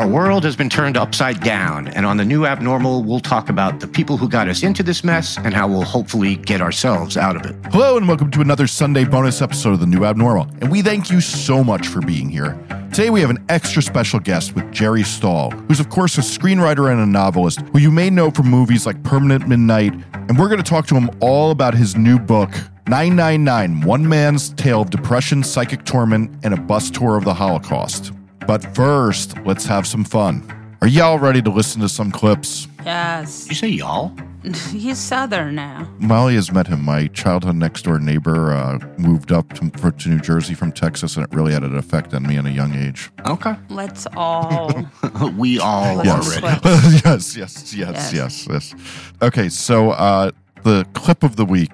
[0.00, 3.80] Our world has been turned upside down, and on the new abnormal, we'll talk about
[3.80, 7.36] the people who got us into this mess and how we'll hopefully get ourselves out
[7.36, 7.54] of it.
[7.70, 10.48] Hello, and welcome to another Sunday bonus episode of The New Abnormal.
[10.62, 12.58] And we thank you so much for being here.
[12.94, 16.90] Today, we have an extra special guest with Jerry Stahl, who's, of course, a screenwriter
[16.90, 19.92] and a novelist who you may know from movies like Permanent Midnight.
[20.14, 22.50] And we're going to talk to him all about his new book,
[22.88, 27.26] Nein, Nein, Nein One Man's Tale of Depression, Psychic Torment, and a Bus Tour of
[27.26, 28.14] the Holocaust.
[28.46, 30.42] But first, let's have some fun.
[30.82, 32.66] Are y'all ready to listen to some clips?
[32.84, 33.46] Yes.
[33.48, 34.16] You say y'all?
[34.70, 35.86] He's Southern now.
[35.98, 36.82] Molly has met him.
[36.82, 41.16] My childhood next door neighbor uh, moved up to, for, to New Jersey from Texas,
[41.16, 43.10] and it really had an effect on me at a young age.
[43.26, 43.54] Okay.
[43.68, 44.72] Let's all.
[45.36, 46.56] we all Let's are ready.
[47.04, 48.12] yes, yes, yes, Yes.
[48.14, 48.74] yes, yes.
[49.20, 50.30] Okay, so uh,
[50.62, 51.72] the clip of the week.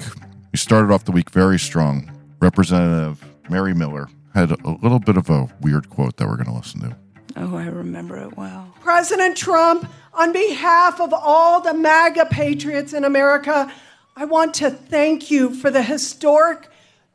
[0.52, 2.10] We started off the week very strong.
[2.40, 6.52] Representative Mary Miller had a little bit of a weird quote that we're going to
[6.52, 6.94] listen to.
[7.36, 8.74] Oh, I remember it well.
[8.80, 13.72] President Trump, on behalf of all the MAGA patriots in America,
[14.14, 16.68] I want to thank you for the historic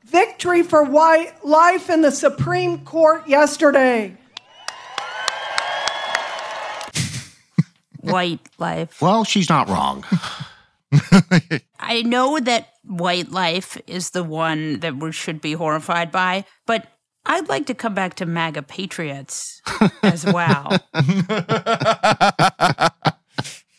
[0.04, 4.18] victory for white life in the Supreme Court yesterday.
[8.02, 9.00] White life.
[9.00, 10.04] Well, she's not wrong.
[11.80, 16.88] I know that white life is the one that we should be horrified by, but
[17.26, 19.62] I'd like to come back to MAGA patriots
[20.04, 20.70] as well.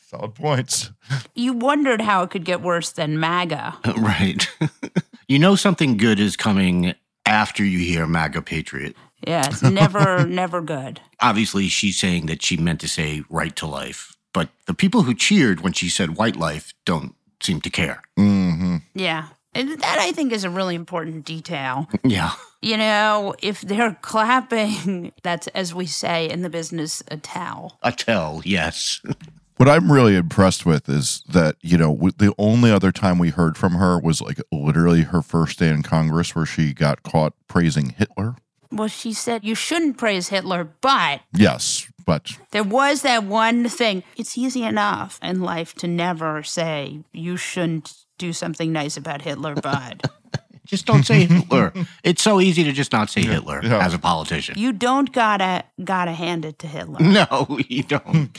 [0.08, 0.90] Solid points.
[1.34, 3.76] you wondered how it could get worse than MAGA.
[3.96, 4.46] right.
[5.28, 6.94] you know something good is coming
[7.26, 8.94] after you hear MAGA Patriot.
[9.26, 11.00] Yeah, it's never, never good.
[11.20, 15.14] Obviously, she's saying that she meant to say right to life, but the people who
[15.14, 18.02] cheered when she said white life don't seem to care.
[18.16, 19.28] hmm Yeah.
[19.54, 21.88] And that I think is a really important detail.
[22.04, 22.32] Yeah.
[22.62, 27.78] You know, if they're clapping, that's, as we say in the business, a towel.
[27.82, 29.00] A tell, yes.
[29.58, 33.56] What I'm really impressed with is that, you know, the only other time we heard
[33.56, 37.90] from her was like literally her first day in Congress where she got caught praising
[37.90, 38.34] Hitler.
[38.72, 44.02] Well, she said you shouldn't praise Hitler, but Yes, but There was that one thing.
[44.16, 49.54] It's easy enough in life to never say you shouldn't do something nice about Hitler,
[49.54, 50.02] bud.
[50.64, 51.72] Just don't say Hitler.
[52.04, 53.84] It's so easy to just not say Hitler Yeah.
[53.84, 54.54] as a politician.
[54.56, 57.00] you don't gotta gotta hand it to Hitler.
[57.00, 58.30] no, you don't.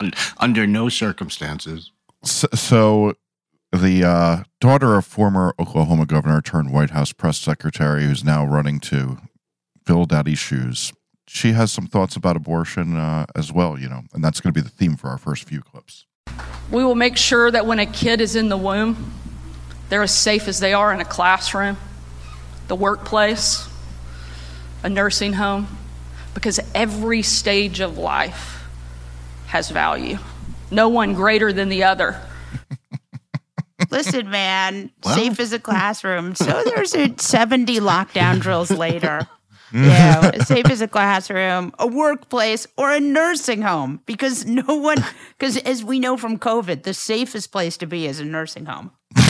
[0.38, 1.90] Under no circumstances.
[2.24, 3.14] so, so
[3.72, 8.80] the uh, daughter of former Oklahoma governor turned White House press secretary, who's now running
[8.80, 9.18] to
[9.84, 10.92] fill daddy's shoes,
[11.28, 14.58] she has some thoughts about abortion uh, as well, you know, and that's going to
[14.60, 16.06] be the theme for our first few clips.
[16.70, 19.12] We will make sure that when a kid is in the womb,
[19.88, 21.76] they're as safe as they are in a classroom,
[22.68, 23.68] the workplace,
[24.82, 25.68] a nursing home,
[26.34, 28.64] because every stage of life
[29.46, 30.18] has value.
[30.70, 32.20] No one greater than the other.
[33.90, 35.14] Listen, man, Well.
[35.14, 36.34] safe as a classroom.
[36.34, 39.20] So there's a 70 lockdown drills later.
[39.72, 44.00] Yeah, as safe as a classroom, a workplace, or a nursing home.
[44.06, 45.04] Because no one,
[45.38, 48.92] because as we know from COVID, the safest place to be is a nursing home.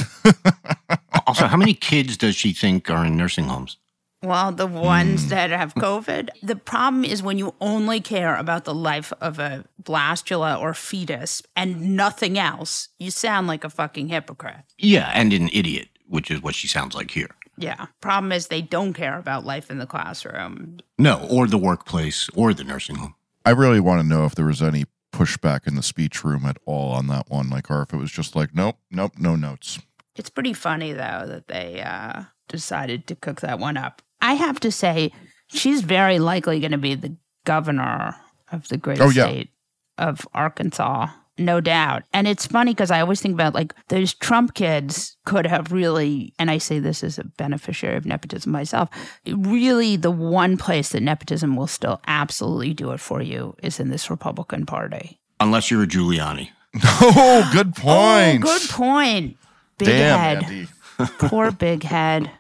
[1.27, 3.79] Also, how many kids does she think are in nursing homes?
[4.23, 5.29] Well, the ones hmm.
[5.31, 6.31] that have COVID.
[6.43, 11.43] The problem is when you only care about the life of a blastula or fetus
[11.55, 14.65] and nothing else, you sound like a fucking hypocrite.
[14.79, 17.31] Yeah, and an idiot, which is what she sounds like here.
[17.59, 17.87] Yeah.
[18.01, 20.79] Problem is they don't care about life in the classroom.
[20.99, 23.15] No, or the workplace or the nursing home.
[23.45, 26.59] I really want to know if there was any pushback in the speech room at
[26.67, 29.79] all on that one, like, or if it was just like, nope, nope, no notes.
[30.17, 34.03] It's pretty funny though that they uh, decided to cook that one up.
[34.21, 35.13] I have to say,
[35.49, 38.17] she's very likely going to be the governor
[38.53, 39.25] of the great Oh, yeah.
[39.25, 39.51] state
[39.99, 41.09] of Arkansas.
[41.39, 42.05] No doubt.
[42.15, 46.33] And it's funny because I always think about like those Trump kids could have really,
[46.39, 48.89] and I say this as a beneficiary of nepotism myself,
[49.27, 53.91] really the one place that nepotism will still absolutely do it for you is in
[53.91, 55.19] this Republican Party.
[55.39, 56.51] Unless you're a Giuliani.
[56.83, 58.45] Oh, good oh, point.
[58.45, 59.37] Oh, good point.
[59.79, 60.45] Big Damn, head.
[60.45, 60.69] Andy.
[61.19, 62.31] Poor big head.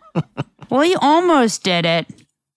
[0.70, 2.06] well, he almost did it.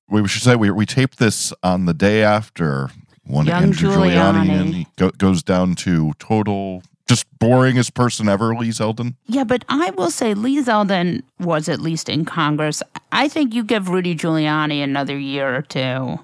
[0.09, 2.89] We should say we, we taped this on the day after
[3.30, 4.12] one Young Andrew Giuliani,
[4.46, 4.50] Giuliani.
[4.62, 9.16] and he go, goes down to total just boringest person ever, Lee Zeldin.
[9.26, 12.84] Yeah, but I will say Lee Zeldin was at least in Congress.
[13.12, 16.20] I think you give Rudy Giuliani another year or two,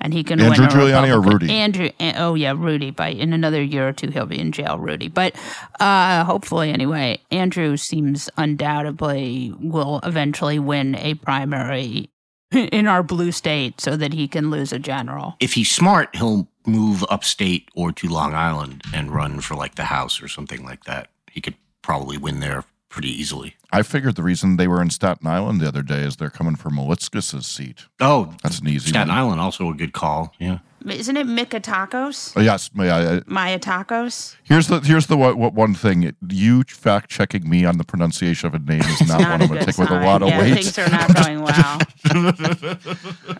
[0.00, 1.50] and he can Andrew Giuliani or Rudy?
[1.50, 1.90] Andrew.
[2.00, 2.90] eh, Oh yeah, Rudy.
[2.90, 4.76] By in another year or two, he'll be in jail.
[4.78, 5.36] Rudy, but
[5.78, 7.20] uh, hopefully anyway.
[7.30, 12.10] Andrew seems undoubtedly will eventually win a primary
[12.72, 15.36] in our blue state, so that he can lose a general.
[15.40, 19.84] If he's smart, he'll move upstate or to Long Island and run for like the
[19.84, 21.08] House or something like that.
[21.30, 23.56] He could probably win there pretty easily.
[23.74, 26.54] I figured the reason they were in Staten Island the other day is they're coming
[26.56, 27.86] for Malitzkis' seat.
[28.00, 29.18] Oh, That's an easy Staten one.
[29.18, 30.32] Island also a good call.
[30.38, 30.58] Yeah.
[30.86, 32.34] Isn't it Mika Tacos?
[32.36, 33.20] Oh, yes, yeah, uh, yeah.
[33.26, 34.36] Maya Tacos?
[34.42, 36.14] Here's the here's the what, what one thing.
[36.28, 39.38] You fact checking me on the pronunciation of a name is not, Not one I'm
[39.38, 40.04] going to good take with a sign.
[40.04, 40.54] lot of yeah, weight.
[40.56, 41.78] Things are not going well.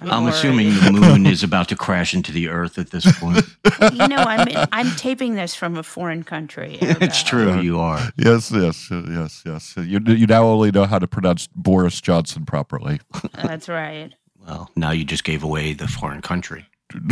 [0.01, 0.33] I'm worried.
[0.35, 3.45] assuming the moon is about to crash into the earth at this point.
[3.93, 6.79] you know, I'm I'm taping this from a foreign country.
[6.81, 8.01] it's true, you are.
[8.17, 9.75] Yes, yes, yes, yes.
[9.77, 13.01] You you now only know how to pronounce Boris Johnson properly.
[13.35, 14.13] That's right.
[14.47, 16.67] Well, now you just gave away the foreign country.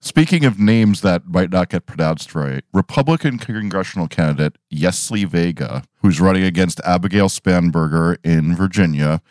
[0.00, 6.20] Speaking of names that might not get pronounced right, Republican congressional candidate Yesli Vega, who's
[6.20, 9.22] running against Abigail Spanberger in Virginia,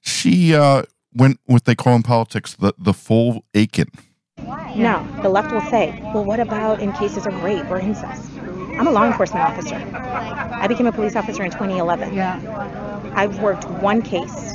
[0.00, 0.82] she uh,
[1.14, 3.88] went what they call in politics the, the full Akin.
[4.74, 8.30] No, the left will say, well, what about in cases of rape or incest?
[8.78, 9.76] I'm a law enforcement officer.
[9.94, 12.14] I became a police officer in 2011.
[12.14, 12.40] Yeah,
[13.14, 14.54] I've worked one case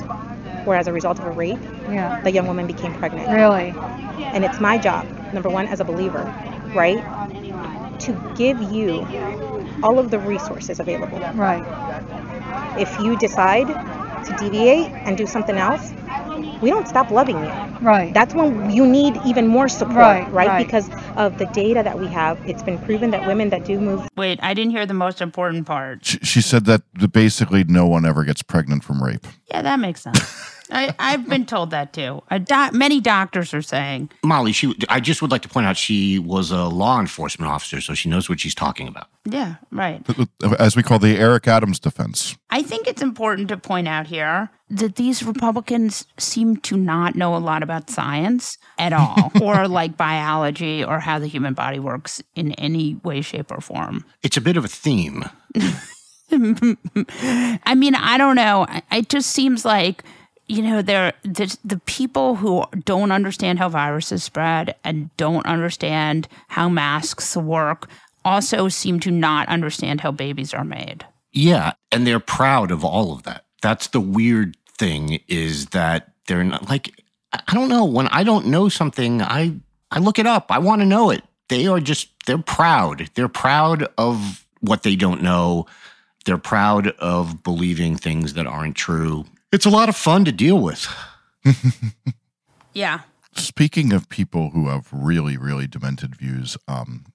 [0.65, 1.59] where, as a result of a rape,
[1.89, 2.21] yeah.
[2.21, 3.29] the young woman became pregnant.
[3.29, 3.73] Really?
[4.23, 6.23] And it's my job, number one, as a believer,
[6.75, 7.00] right,
[8.00, 9.06] to give you
[9.83, 11.19] all of the resources available.
[11.33, 11.65] Right.
[12.79, 13.68] If you decide
[14.25, 15.91] to deviate and do something else,
[16.62, 17.51] we don't stop loving you.
[17.81, 18.13] Right.
[18.13, 20.47] That's when you need even more support, Right, right?
[20.47, 20.65] right.
[20.65, 24.07] Because of the data that we have, it's been proven that women that do move
[24.15, 26.06] Wait, I didn't hear the most important part.
[26.06, 29.25] She, she said that basically no one ever gets pregnant from rape.
[29.47, 30.19] Yeah, that makes sense.
[30.71, 32.21] I, I've been told that too.
[32.31, 35.75] A doc- many doctors are saying, Molly, she I just would like to point out
[35.77, 39.07] she was a law enforcement officer, so she knows what she's talking about.
[39.25, 40.01] yeah, right.
[40.09, 42.38] Uh, as we call the Eric Adams defense.
[42.50, 47.35] I think it's important to point out here that these Republicans seem to not know
[47.35, 52.21] a lot about science at all, or like biology or how the human body works
[52.35, 54.06] in any way, shape, or form.
[54.23, 55.25] It's a bit of a theme.
[56.31, 58.65] I mean, I don't know.
[58.91, 60.03] It just seems like,
[60.51, 66.27] you know, they're the, the people who don't understand how viruses spread and don't understand
[66.50, 67.88] how masks work
[68.25, 71.06] also seem to not understand how babies are made.
[71.31, 73.45] Yeah, and they're proud of all of that.
[73.62, 76.92] That's the weird thing is that they're not like
[77.31, 79.56] I don't know, when I don't know something, I
[79.89, 80.51] I look it up.
[80.51, 81.24] I want to know it.
[81.47, 83.09] They are just they're proud.
[83.14, 85.68] They're proud of what they don't know.
[86.26, 89.26] They're proud of believing things that aren't true.
[89.52, 90.88] It's a lot of fun to deal with.
[92.74, 93.02] Yeah.
[93.34, 97.06] Speaking of people who have really, really demented views, um,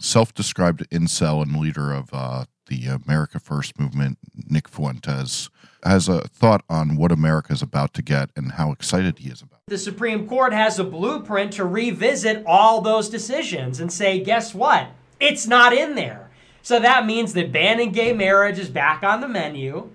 [0.00, 5.50] self-described incel and leader of uh, the America First movement, Nick Fuentes,
[5.84, 9.42] has a thought on what America is about to get and how excited he is
[9.42, 9.60] about.
[9.66, 9.70] it.
[9.70, 14.88] The Supreme Court has a blueprint to revisit all those decisions and say, guess what?
[15.20, 16.30] It's not in there.
[16.62, 19.90] So that means that banning gay marriage is back on the menu,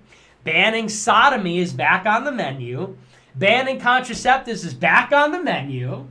[0.48, 2.96] banning sodomy is back on the menu,
[3.34, 6.06] banning contraceptives is back on the menu.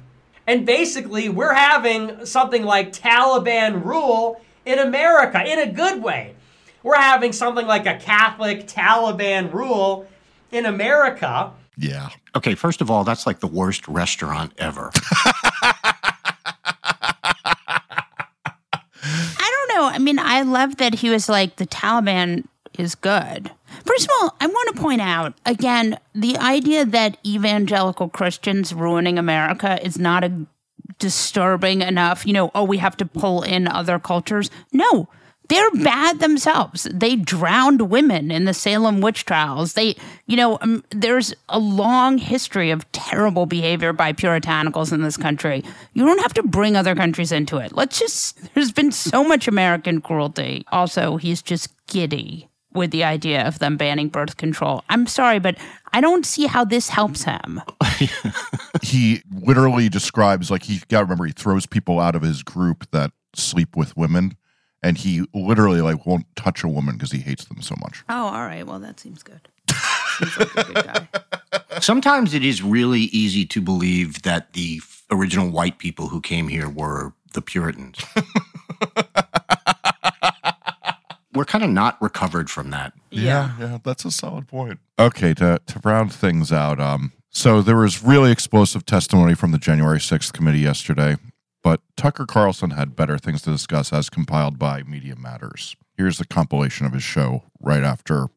[0.46, 6.36] And basically, we're having something like Taliban rule in America in a good way.
[6.84, 10.08] We're having something like a Catholic Taliban rule
[10.52, 11.52] in America.
[11.76, 12.10] Yeah.
[12.36, 14.92] Okay, first of all, that's like the worst restaurant ever.
[19.04, 19.88] I don't know.
[19.88, 22.46] I mean, I love that he was like, the Taliban
[22.78, 23.50] is good.
[23.88, 29.18] First of all, I want to point out again the idea that evangelical Christians ruining
[29.18, 30.46] America is not a
[31.00, 34.50] disturbing enough, you know, oh, we have to pull in other cultures.
[34.74, 35.08] No,
[35.48, 36.88] they're bad themselves.
[36.92, 39.74] They drowned women in the Salem witch trials.
[39.74, 45.16] They, you know, um, there's a long history of terrible behavior by puritanicals in this
[45.16, 45.64] country.
[45.94, 47.72] You don't have to bring other countries into it.
[47.74, 50.66] Let's just, there's been so much American cruelty.
[50.72, 54.84] Also, he's just giddy with the idea of them banning birth control.
[54.90, 55.58] I'm sorry, but
[55.94, 57.62] I don't see how this helps him.
[58.82, 63.12] he literally describes like he got remember he throws people out of his group that
[63.34, 64.38] sleep with women
[64.84, 68.04] and he literally like won't touch a woman because he hates them so much.
[68.10, 68.66] Oh, all right.
[68.66, 69.42] Well, that seems good.
[70.18, 71.10] Seems like a good guy.
[71.80, 74.82] Sometimes it is really easy to believe that the
[75.12, 78.00] original white people who came here were the Puritans.
[81.38, 82.94] We're kind of not recovered from that.
[83.12, 84.80] Yeah, yeah, that's a solid point.
[85.00, 89.58] Okay, to to round things out, um, so there was really explosive testimony from the
[89.58, 91.18] January sixth committee yesterday,
[91.64, 95.76] but Tucker Carlson had better things to discuss as compiled by Media Matters.
[95.96, 98.28] Here's the compilation of his show right after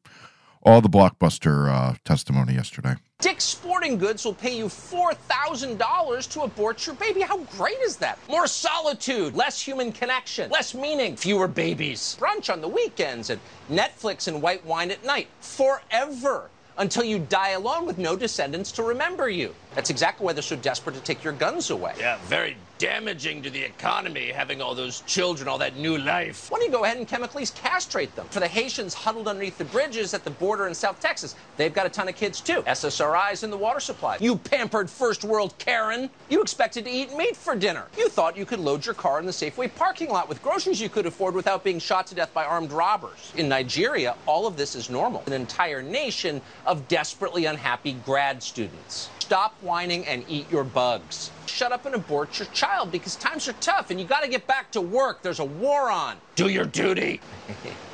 [0.63, 2.95] all the blockbuster uh, testimony yesterday.
[3.21, 7.21] Dick's Sporting Goods will pay you $4,000 to abort your baby.
[7.21, 8.19] How great is that?
[8.29, 12.17] More solitude, less human connection, less meaning, fewer babies.
[12.19, 13.41] Brunch on the weekends, and
[13.71, 15.29] Netflix and white wine at night.
[15.41, 16.51] Forever.
[16.79, 19.55] Until you die alone with no descendants to remember you.
[19.75, 21.93] That's exactly why they're so desperate to take your guns away.
[21.99, 26.51] Yeah, very damaging to the economy having all those children, all that new life.
[26.51, 28.27] Why don't you go ahead and chemically castrate them?
[28.31, 31.85] For the Haitians huddled underneath the bridges at the border in South Texas, they've got
[31.85, 32.63] a ton of kids too.
[32.63, 34.17] SSRIs in the water supply.
[34.19, 36.09] You pampered first world Karen.
[36.31, 37.87] You expected to eat meat for dinner.
[37.99, 40.89] You thought you could load your car in the Safeway parking lot with groceries you
[40.89, 43.31] could afford without being shot to death by armed robbers.
[43.37, 45.23] In Nigeria, all of this is normal.
[45.27, 49.11] An entire nation of desperately unhappy grad students.
[49.31, 51.31] Stop whining and eat your bugs.
[51.47, 54.45] Shut up and abort your child because times are tough and you got to get
[54.49, 55.23] back to work.
[55.23, 56.17] There's a war on.
[56.35, 57.21] Do your duty.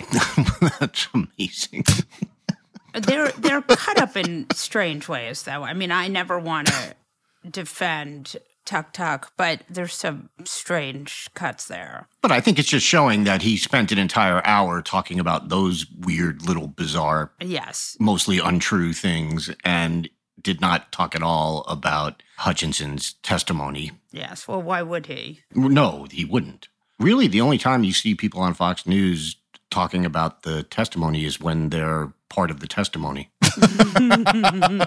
[0.80, 1.84] That's amazing.
[2.94, 5.62] they're they're cut up in strange ways, though.
[5.62, 6.94] I mean, I never want to
[7.50, 12.08] defend Tuk Tuk, but there's some strange cuts there.
[12.22, 15.86] But I think it's just showing that he spent an entire hour talking about those
[16.00, 20.08] weird little bizarre, Yes, mostly untrue things and
[20.46, 23.90] did not talk at all about Hutchinson's testimony.
[24.12, 24.46] yes.
[24.46, 25.40] Well, why would he?
[25.52, 26.68] No, he wouldn't.
[27.00, 29.34] Really, the only time you see people on Fox News
[29.72, 33.28] talking about the testimony is when they're part of the testimony.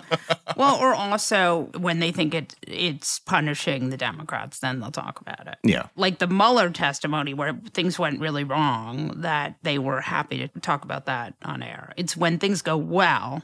[0.58, 5.48] Well, or also when they think it it's punishing the Democrats, then they'll talk about
[5.48, 5.56] it.
[5.64, 5.88] Yeah.
[5.96, 10.84] Like the Mueller testimony where things went really wrong, that they were happy to talk
[10.84, 11.94] about that on air.
[11.96, 13.44] It's when things go well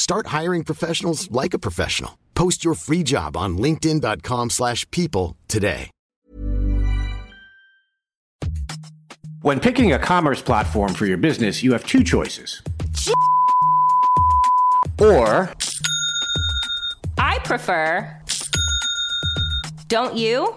[0.00, 2.18] Start hiring professionals like a professional.
[2.34, 5.90] Post your free job on linkedin.com/people slash people today.
[9.42, 12.62] When picking a commerce platform for your business, you have two choices.
[14.98, 15.50] Or
[17.18, 18.06] I prefer.
[19.88, 20.56] Don't you?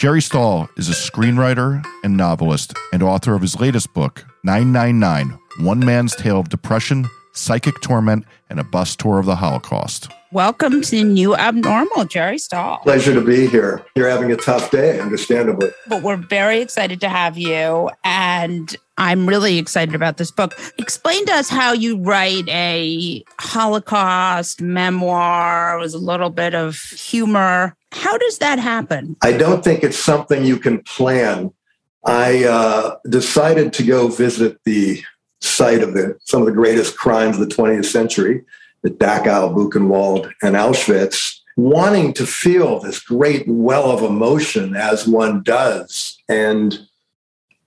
[0.00, 4.98] Jerry Stahl is a screenwriter and novelist and author of his latest book, Nein, Nein,
[4.98, 10.08] Nein One Man's Tale of Depression, Psychic Torment, and a Bus Tour of the Holocaust.
[10.32, 12.78] Welcome to New Abnormal, Jerry Stahl.
[12.78, 13.84] Pleasure to be here.
[13.94, 15.70] You're having a tough day, understandably.
[15.86, 17.90] But we're very excited to have you.
[18.02, 20.54] And I'm really excited about this book.
[20.76, 27.74] Explain to us how you write a Holocaust memoir with a little bit of humor.
[27.92, 29.16] How does that happen?
[29.22, 31.50] I don't think it's something you can plan.
[32.04, 35.02] I uh, decided to go visit the
[35.40, 38.44] site of the, some of the greatest crimes of the 20th century
[38.82, 45.42] the Dachau, Buchenwald, and Auschwitz, wanting to feel this great well of emotion as one
[45.42, 46.16] does.
[46.30, 46.78] And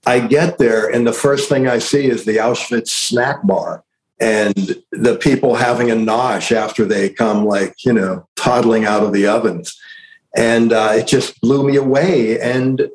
[0.06, 3.84] I get there, and the first thing I see is the Auschwitz snack bar
[4.20, 9.12] and the people having a nosh after they come, like, you know, toddling out of
[9.12, 9.78] the ovens.
[10.36, 12.40] And uh, it just blew me away.
[12.40, 12.88] And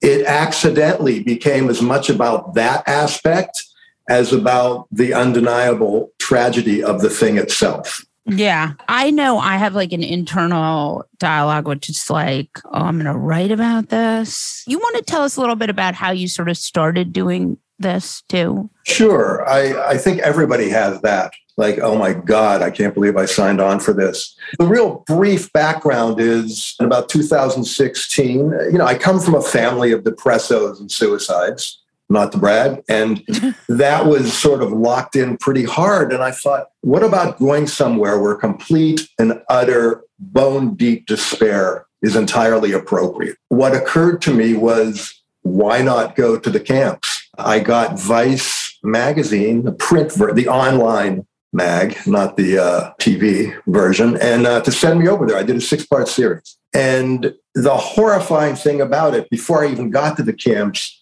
[0.00, 3.62] it accidentally became as much about that aspect
[4.08, 8.05] as about the undeniable tragedy of the thing itself.
[8.26, 8.72] Yeah.
[8.88, 13.18] I know I have like an internal dialogue, which is like, oh, I'm going to
[13.18, 14.64] write about this.
[14.66, 17.58] You want to tell us a little bit about how you sort of started doing
[17.78, 18.70] this too?
[18.84, 19.46] Sure.
[19.48, 21.32] I, I think everybody has that.
[21.58, 24.36] Like, oh my God, I can't believe I signed on for this.
[24.58, 29.92] The real brief background is in about 2016, you know, I come from a family
[29.92, 32.82] of depressos and suicides not to brag.
[32.88, 33.22] And
[33.68, 36.12] that was sort of locked in pretty hard.
[36.12, 42.16] And I thought, what about going somewhere where complete and utter bone deep despair is
[42.16, 43.36] entirely appropriate?
[43.48, 47.28] What occurred to me was, why not go to the camps?
[47.38, 54.16] I got Vice magazine, the print, ver- the online mag, not the uh, TV version,
[54.18, 55.38] and uh, to send me over there.
[55.38, 56.56] I did a six part series.
[56.74, 60.95] And the horrifying thing about it, before I even got to the camps,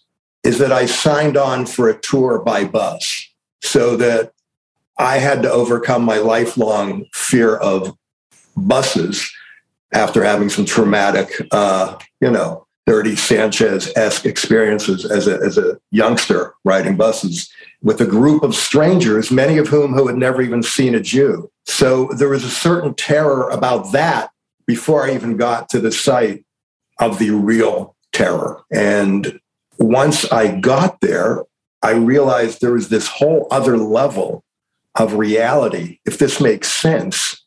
[0.45, 3.27] is that I signed on for a tour by bus
[3.61, 4.31] so that
[4.97, 7.97] I had to overcome my lifelong fear of
[8.55, 9.29] buses
[9.91, 15.79] after having some traumatic, uh, you know, Dirty Sanchez esque experiences as a, as a
[15.89, 20.61] youngster riding buses with a group of strangers, many of whom who had never even
[20.61, 21.49] seen a Jew.
[21.65, 24.29] So there was a certain terror about that
[24.67, 26.45] before I even got to the site
[26.99, 28.63] of the real terror.
[28.71, 29.39] And
[29.79, 31.43] once I got there,
[31.81, 34.43] I realized there was this whole other level
[34.95, 37.43] of reality, if this makes sense,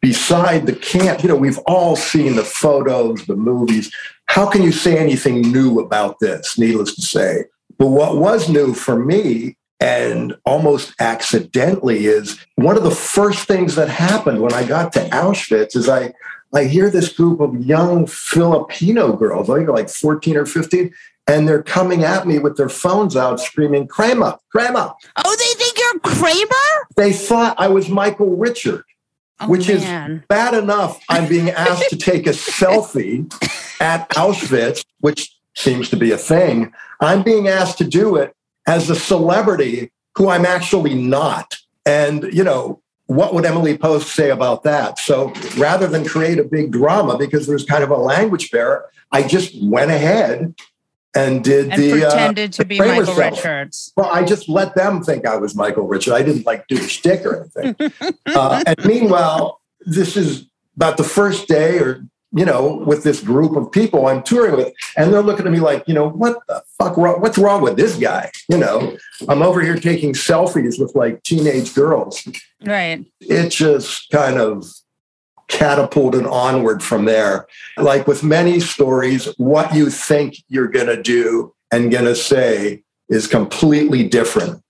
[0.00, 1.22] beside the camp.
[1.22, 3.92] You know, we've all seen the photos, the movies.
[4.26, 7.44] How can you say anything new about this, needless to say?
[7.78, 13.74] But what was new for me and almost accidentally is one of the first things
[13.74, 16.12] that happened when I got to Auschwitz is I
[16.54, 20.92] I hear this group of young Filipino girls, I think like 14 or 15,
[21.26, 24.92] and they're coming at me with their phones out screaming, Kramer, Kramer.
[25.24, 26.88] Oh, they think you're Kramer?
[26.96, 28.84] They thought I was Michael Richard,
[29.40, 30.10] Oh, which man.
[30.12, 31.00] is bad enough.
[31.08, 33.32] I'm being asked to take a selfie
[33.80, 36.72] at Auschwitz, which seems to be a thing.
[37.00, 38.34] I'm being asked to do it
[38.66, 41.56] as a celebrity who I'm actually not.
[41.86, 44.98] And, you know, what would Emily Post say about that?
[44.98, 49.22] So rather than create a big drama because there's kind of a language barrier, I
[49.26, 50.54] just went ahead
[51.14, 53.14] and did And the pretended uh, to be Michael.
[53.14, 53.92] Richards.
[53.96, 56.14] Well, I just let them think I was Michael Richard.
[56.14, 57.92] I didn't like do a shtick or anything.
[58.26, 60.46] uh, and meanwhile, this is
[60.76, 64.72] about the first day or you know, with this group of people I'm touring with,
[64.96, 66.96] and they're looking at me like, you know, what the fuck?
[66.96, 68.30] What's wrong with this guy?
[68.48, 68.96] You know,
[69.28, 72.26] I'm over here taking selfies with like teenage girls.
[72.64, 73.04] Right.
[73.20, 74.64] It just kind of
[75.48, 77.46] catapulted onward from there.
[77.76, 82.82] Like with many stories, what you think you're going to do and going to say
[83.08, 84.62] is completely different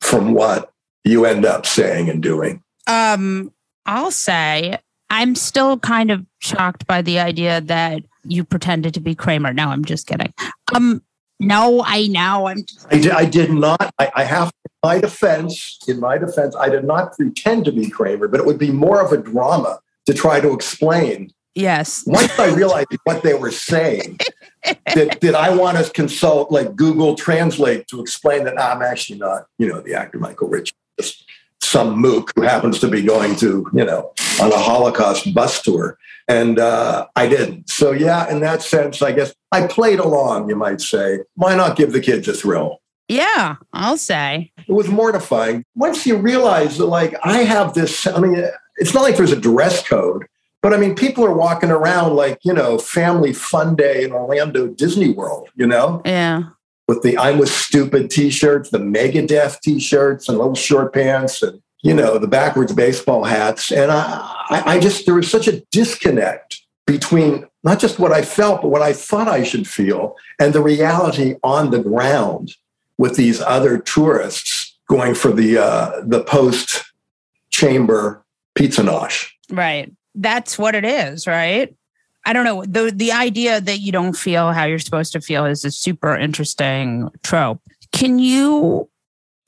[0.00, 0.72] from what
[1.04, 2.62] you end up saying and doing.
[2.86, 3.52] Um,
[3.86, 4.78] I'll say
[5.10, 9.52] I'm still kind of shocked by the idea that you pretended to be Kramer.
[9.52, 10.32] No, I'm just kidding.
[10.74, 11.02] Um,
[11.38, 12.46] no, I know.
[12.46, 12.64] I'm.
[12.64, 13.92] Just- I, did, I did not.
[13.98, 15.78] I, I have in my defense.
[15.86, 19.04] In my defense, I did not pretend to be Kramer, but it would be more
[19.04, 21.30] of a drama to try to explain.
[21.54, 22.04] Yes.
[22.06, 24.18] Once I realized what they were saying,
[24.94, 29.46] did, did I want to consult like Google Translate to explain that I'm actually not,
[29.58, 31.24] you know, the actor Michael Rich, just
[31.60, 35.98] some mook who happens to be going to, you know, on a Holocaust bus tour.
[36.28, 37.68] And uh, I didn't.
[37.68, 41.20] So, yeah, in that sense, I guess I played along, you might say.
[41.34, 42.80] Why not give the kids a thrill?
[43.08, 44.52] Yeah, I'll say.
[44.66, 45.64] It was mortifying.
[45.74, 48.44] Once you realize that, like, I have this, I mean,
[48.76, 50.26] it's not like there's a dress code,
[50.62, 54.68] but I mean, people are walking around like, you know, family fun day in Orlando
[54.68, 56.00] Disney World, you know?
[56.04, 56.44] Yeah.
[56.86, 61.42] With the I'm with stupid t shirts, the Megadeth t shirts, and little short pants,
[61.42, 63.72] and, you know, the backwards baseball hats.
[63.72, 64.04] And I,
[64.50, 68.68] I, I just, there was such a disconnect between not just what I felt, but
[68.68, 72.54] what I thought I should feel and the reality on the ground
[72.98, 76.84] with these other tourists going for the, uh, the post
[77.50, 78.21] chamber
[78.62, 79.28] pizza nosh.
[79.50, 79.92] Right.
[80.14, 81.74] That's what it is, right?
[82.24, 82.64] I don't know.
[82.64, 86.16] The the idea that you don't feel how you're supposed to feel is a super
[86.16, 87.60] interesting trope.
[87.90, 88.88] Can you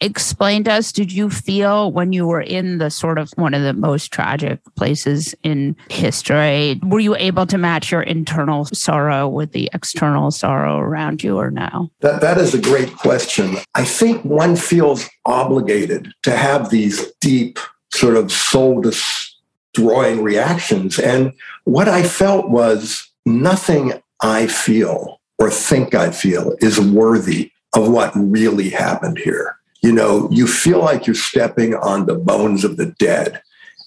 [0.00, 3.62] explain to us did you feel when you were in the sort of one of
[3.62, 9.52] the most tragic places in history were you able to match your internal sorrow with
[9.52, 14.22] the external sorrow around you or no that that is a great question i think
[14.24, 17.58] one feels obligated to have these deep
[17.94, 20.98] sort of soul destroying reactions.
[20.98, 21.32] And
[21.64, 28.12] what I felt was nothing I feel or think I feel is worthy of what
[28.14, 29.56] really happened here.
[29.82, 33.42] You know, you feel like you're stepping on the bones of the dead.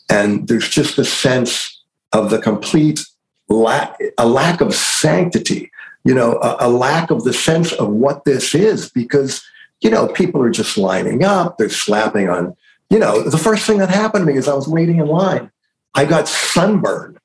[0.10, 3.04] And there's just a sense of the complete
[3.50, 5.72] lack, a lack of sanctity,
[6.04, 9.44] you know, a, a lack of the sense of what this is because,
[9.82, 12.56] you know, people are just lining up, they're slapping on
[12.90, 15.52] you know, the first thing that happened to me is I was waiting in line.
[15.94, 17.18] I got sunburned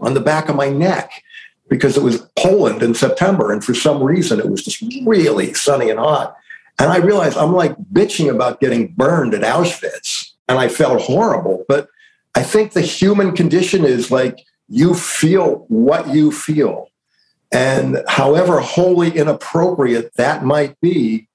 [0.00, 1.22] on the back of my neck
[1.68, 3.52] because it was Poland in September.
[3.52, 6.36] And for some reason, it was just really sunny and hot.
[6.78, 10.32] And I realized I'm like bitching about getting burned at Auschwitz.
[10.48, 11.64] And I felt horrible.
[11.68, 11.88] But
[12.34, 16.90] I think the human condition is like you feel what you feel.
[17.52, 21.28] And however wholly inappropriate that might be,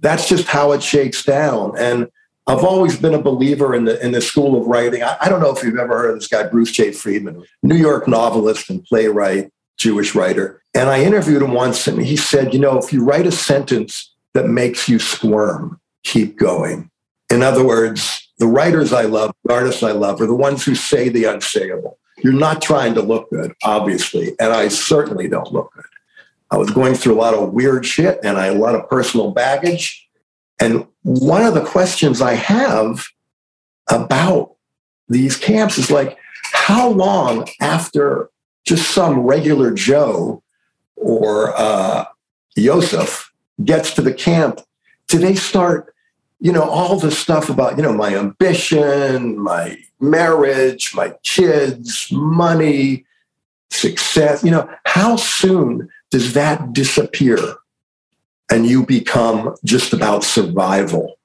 [0.00, 1.76] that's just how it shakes down.
[1.78, 2.10] And
[2.48, 5.02] I've always been a believer in the in the school of writing.
[5.02, 6.92] I, I, don't know if you've ever heard of this guy, Bruce J.
[6.92, 10.62] Friedman, New York novelist and playwright, Jewish writer.
[10.74, 14.14] And I interviewed him once, and he said, "You know, if you write a sentence
[14.32, 16.90] that makes you squirm, keep going."
[17.30, 20.74] In other words, the writers I love, the artists I love, are the ones who
[20.74, 21.96] say the unsayable.
[22.24, 25.84] You're not trying to look good, obviously, and I certainly don't look good.
[26.50, 28.88] I was going through a lot of weird shit, and I had a lot of
[28.88, 30.07] personal baggage
[30.60, 33.06] and one of the questions I have
[33.88, 34.54] about
[35.08, 36.18] these camps is like,
[36.52, 38.30] how long after
[38.64, 40.42] just some regular Joe
[40.96, 42.04] or uh,
[42.56, 43.32] Yosef
[43.64, 44.60] gets to the camp
[45.08, 45.94] do they start,
[46.40, 53.06] you know, all the stuff about, you know, my ambition, my marriage, my kids, money,
[53.70, 57.38] success, you know, how soon does that disappear
[58.50, 61.18] and you become just about survival.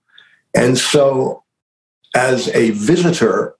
[0.53, 1.43] And so,
[2.15, 3.55] as a visitor,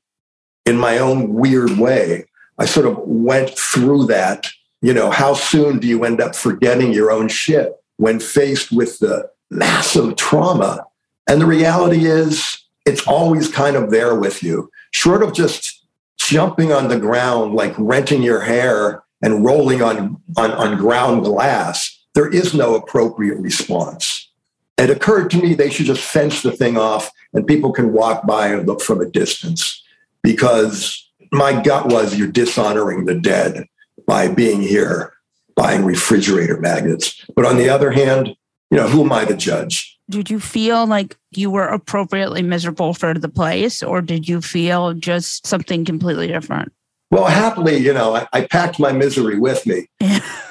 [0.66, 2.26] in my own weird way,
[2.58, 4.48] I sort of went through that.
[4.82, 9.00] You know, how soon do you end up forgetting your own shit when faced with
[9.00, 10.86] the massive trauma?
[11.28, 15.86] And the reality is, it's always kind of there with you, short of just
[16.18, 22.03] jumping on the ground, like renting your hair and rolling on, on, on ground glass
[22.14, 24.30] there is no appropriate response.
[24.78, 28.26] It occurred to me they should just fence the thing off and people can walk
[28.26, 29.84] by and look from a distance
[30.22, 33.66] because my gut was you're dishonoring the dead
[34.08, 35.14] by being here
[35.56, 37.24] buying refrigerator magnets.
[37.36, 38.36] But on the other hand,
[38.72, 40.00] you know, who am I to judge?
[40.10, 44.94] Did you feel like you were appropriately miserable for the place or did you feel
[44.94, 46.74] just something completely different?
[47.14, 49.88] Well, happily, you know, I, I packed my misery with me.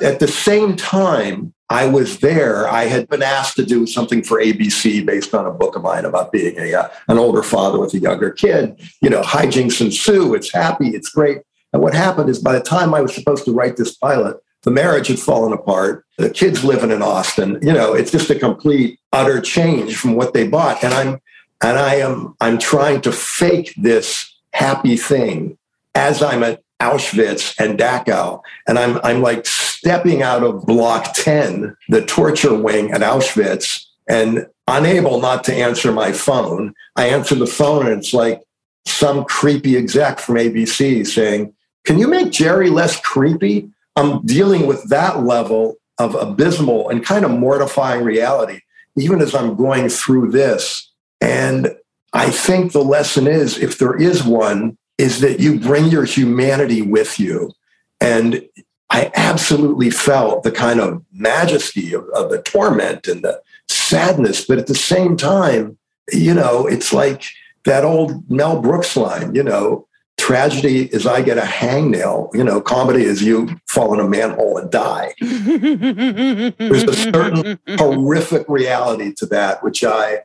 [0.01, 2.69] At the same time, I was there.
[2.69, 6.05] I had been asked to do something for ABC based on a book of mine
[6.05, 8.81] about being a uh, an older father with a younger kid.
[9.01, 10.35] You know, hijinks ensue.
[10.35, 10.91] It's happy.
[10.91, 11.39] It's great.
[11.73, 14.71] And what happened is, by the time I was supposed to write this pilot, the
[14.71, 16.07] marriage had fallen apart.
[16.17, 17.59] The kids living in Austin.
[17.61, 20.85] You know, it's just a complete, utter change from what they bought.
[20.85, 21.21] And I'm
[21.61, 25.59] and I am I'm trying to fake this happy thing
[25.95, 31.77] as I'm at Auschwitz and Dachau, and I'm I'm like stepping out of Block 10,
[31.89, 36.75] the torture wing at Auschwitz, and unable not to answer my phone.
[36.97, 38.43] I answer the phone, and it's like
[38.87, 41.53] some creepy exec from ABC saying,
[41.85, 47.25] "Can you make Jerry less creepy?" I'm dealing with that level of abysmal and kind
[47.25, 48.61] of mortifying reality,
[48.97, 50.91] even as I'm going through this.
[51.21, 51.77] And
[52.13, 56.81] I think the lesson is, if there is one, is that you bring your humanity
[56.81, 57.53] with you.
[58.01, 58.47] And
[58.89, 64.45] I absolutely felt the kind of majesty of, of, the torment and the sadness.
[64.45, 65.77] But at the same time,
[66.13, 67.25] you know, it's like
[67.65, 69.89] that old Mel Brooks line, you know,
[70.19, 74.57] tragedy is I get a hangnail, you know, comedy is you fall in a manhole
[74.57, 75.15] and die.
[75.21, 80.21] There's a certain horrific reality to that, which I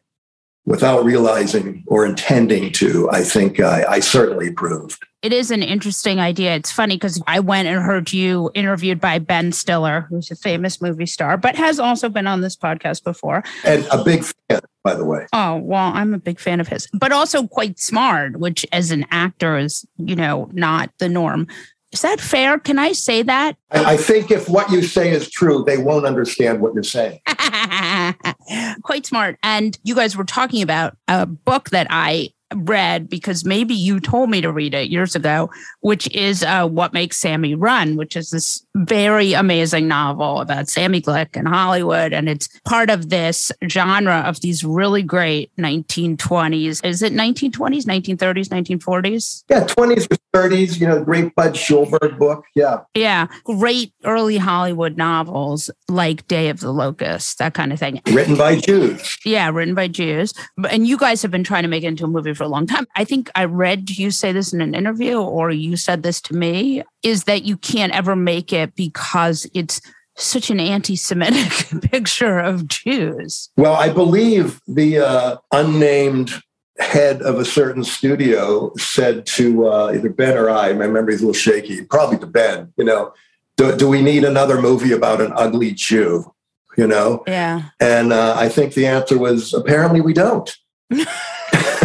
[0.68, 5.02] without realizing or intending to, I think I, I certainly proved.
[5.24, 6.56] It is an interesting idea.
[6.56, 10.82] It's funny because I went and heard you interviewed by Ben Stiller, who's a famous
[10.82, 13.44] movie star, but has also been on this podcast before.
[13.64, 15.26] And a big fan, by the way.
[15.32, 19.06] Oh, well, I'm a big fan of his, but also quite smart, which as an
[19.10, 21.48] actor is, you know, not the norm.
[21.92, 22.60] Is that fair?
[22.60, 23.56] Can I say that?
[23.72, 27.20] I, I think if what you say is true, they won't understand what you're saying.
[28.84, 29.38] Quite smart.
[29.42, 34.30] And you guys were talking about a book that I read because maybe you told
[34.30, 35.50] me to read it years ago,
[35.82, 41.02] which is uh, What Makes Sammy Run, which is this very amazing novel about Sammy
[41.02, 42.14] Glick and Hollywood.
[42.14, 46.86] And it's part of this genre of these really great 1920s.
[46.86, 49.44] Is it 1920s, 1930s, 1940s?
[49.50, 52.46] Yeah, 20s or 30s, you know, great Budd Schulberg book.
[52.56, 52.80] Yeah.
[52.94, 53.28] Yeah.
[53.44, 58.02] Great early Hollywood novels like Day of the Locust, that kind of thing.
[58.12, 59.18] Written by Jews.
[59.26, 60.34] Yeah, written by Jews.
[60.70, 62.68] And you guys have been trying to make it into a movie for a long
[62.68, 62.88] time.
[62.96, 66.36] I think I read you say this in an interview or you said this to
[66.36, 69.82] me is that you can't ever make it because it's
[70.16, 73.50] such an anti-Semitic picture of Jews.
[73.56, 76.32] Well, I believe the uh, unnamed
[76.80, 81.28] head of a certain studio said to uh, either Ben or I, my memory's a
[81.28, 83.14] little shaky, probably to Ben, you know,
[83.58, 86.32] do, do we need another movie about an ugly Jew?
[86.78, 87.24] You know?
[87.28, 87.70] Yeah.
[87.80, 90.56] And uh, I think the answer was apparently we don't.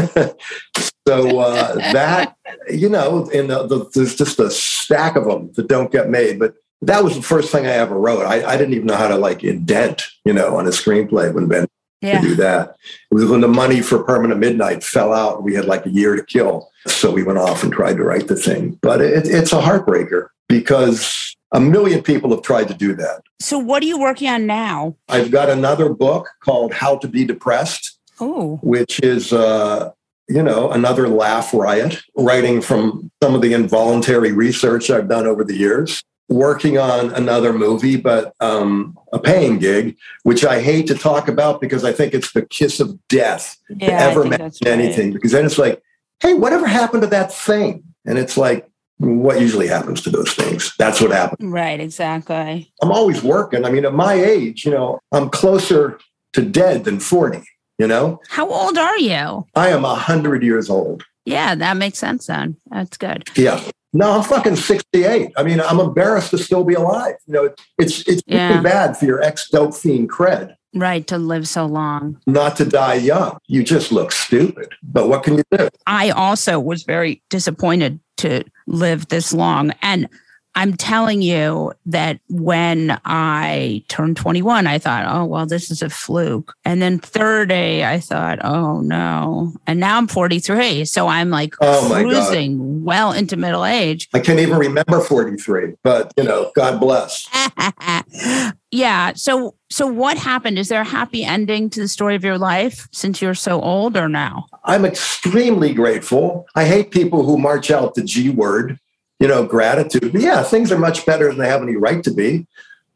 [1.09, 2.37] so uh, that
[2.71, 6.39] you know, and the, the, there's just a stack of them that don't get made.
[6.39, 8.25] But that was the first thing I ever wrote.
[8.25, 11.49] I, I didn't even know how to like indent, you know, on a screenplay when
[11.49, 11.67] Ben
[12.03, 12.21] yeah.
[12.21, 12.77] to do that.
[13.11, 15.43] It was when the money for Permanent Midnight fell out.
[15.43, 18.29] We had like a year to kill, so we went off and tried to write
[18.29, 18.79] the thing.
[18.83, 23.23] But it, it's a heartbreaker because a million people have tried to do that.
[23.41, 24.97] So, what are you working on now?
[25.09, 28.59] I've got another book called How to Be Depressed Oh.
[28.63, 29.91] which is uh,
[30.29, 35.43] you know another laugh riot writing from some of the involuntary research i've done over
[35.45, 40.95] the years working on another movie but um, a paying gig which i hate to
[40.95, 44.39] talk about because i think it's the kiss of death to Yeah, I ever mention
[44.45, 44.73] that's right.
[44.73, 45.83] anything because then it's like
[46.21, 50.73] hey whatever happened to that thing and it's like what usually happens to those things
[50.79, 52.73] that's what happened Right, exactly.
[52.81, 55.99] i'm always working i mean at my age you know i'm closer
[56.35, 57.43] to dead than 40
[57.79, 59.47] you know How old are you?
[59.55, 61.05] I am 100 years old.
[61.25, 62.57] Yeah, that makes sense then.
[62.71, 63.29] That's good.
[63.37, 63.63] Yeah.
[63.93, 65.31] No, I'm fucking 68.
[65.37, 67.15] I mean, I'm embarrassed to still be alive.
[67.27, 68.49] You know, it's it's Yeah.
[68.49, 72.19] really bad for your ex dope fiend cred Right, to live so long.
[72.27, 73.37] not to die young.
[73.47, 74.71] You just look stupid.
[74.83, 75.69] But what can you do?
[75.87, 79.73] I also was very disappointed to live this long.
[79.83, 80.09] And
[80.55, 85.89] I'm telling you that when I turned 21, I thought, oh, well, this is a
[85.89, 86.55] fluke.
[86.65, 89.55] And then 30, I thought, oh, no.
[89.67, 90.85] And now I'm 43.
[90.85, 92.03] So I'm like Oh, God.
[92.03, 94.09] cruising well into middle age.
[94.13, 97.27] I can't even remember 43, but you know, God bless.
[98.71, 99.13] yeah.
[99.15, 100.59] So, so what happened?
[100.59, 103.97] Is there a happy ending to the story of your life since you're so old
[103.97, 104.47] or now?
[104.65, 106.47] I'm extremely grateful.
[106.55, 108.79] I hate people who march out the G word,
[109.23, 110.13] you know, gratitude.
[110.13, 112.45] But yeah, things are much better than they have any right to be.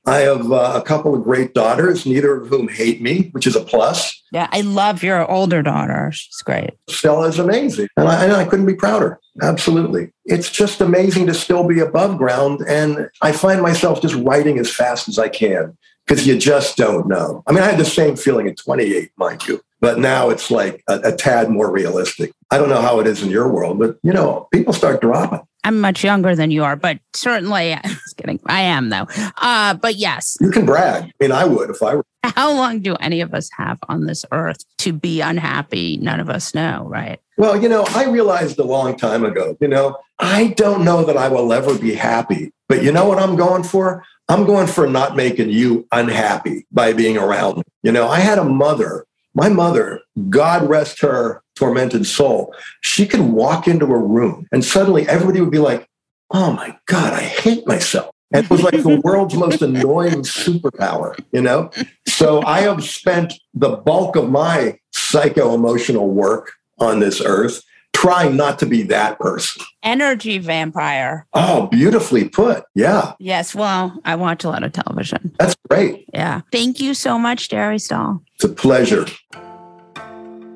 [0.07, 3.55] I have uh, a couple of great daughters, neither of whom hate me, which is
[3.55, 4.23] a plus.
[4.33, 6.11] Yeah, I love your older daughter.
[6.13, 6.71] She's great.
[6.89, 7.89] Stella is amazing.
[7.97, 9.21] And I, and I couldn't be prouder.
[9.41, 10.13] Absolutely.
[10.25, 12.61] It's just amazing to still be above ground.
[12.69, 17.07] And I find myself just writing as fast as I can because you just don't
[17.09, 17.45] know.
[17.47, 20.83] I mean, I had the same feeling at 28, mind you, but now it's like
[20.89, 22.33] a, a tad more realistic.
[22.51, 25.41] I don't know how it is in your world, but you know, people start dropping.
[25.67, 28.39] I'm much younger than you are, but certainly, just kidding.
[28.47, 29.09] I am though.
[29.39, 30.37] Uh, but yes.
[30.41, 31.05] You can brag.
[31.05, 32.05] I mean, I would if I were.
[32.23, 35.97] How long do any of us have on this earth to be unhappy?
[35.97, 37.19] None of us know, right?
[37.37, 41.17] Well, you know, I realized a long time ago, you know, I don't know that
[41.17, 44.05] I will ever be happy, but you know what I'm going for?
[44.29, 47.65] I'm going for not making you unhappy by being around.
[47.83, 50.01] You know, I had a mother, my mother,
[50.31, 52.55] God rest her tormented soul.
[52.83, 55.89] She could walk into a room and suddenly everybody would be like,
[56.31, 58.11] oh my God, I hate myself.
[58.33, 61.71] And it was like the world's most annoying superpower, you know?
[62.07, 67.63] So I have spent the bulk of my psycho emotional work on this earth
[67.95, 69.63] trying not to be that person.
[69.83, 71.27] Energy vampire.
[71.33, 72.65] Oh, beautifully put.
[72.75, 73.15] Yeah.
[73.19, 73.55] Yes.
[73.55, 75.35] Well, I watch a lot of television.
[75.39, 76.05] That's great.
[76.13, 76.43] Yeah.
[76.53, 78.23] Thank you so much, Jerry Stahl.
[78.35, 79.07] It's a pleasure.